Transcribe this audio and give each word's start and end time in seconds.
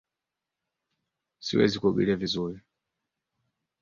Siwezi 1.45 1.77
kuogelea 1.81 2.15
vizuri 2.21 2.57